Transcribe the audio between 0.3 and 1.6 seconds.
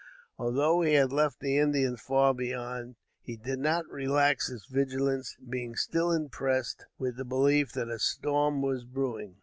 Although he had left the